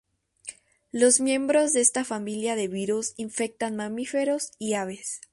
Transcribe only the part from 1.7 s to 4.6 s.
de esta familia de virus infectan mamíferos